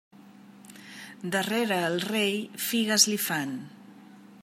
[1.35, 3.57] Darrere el rei, figues li fan.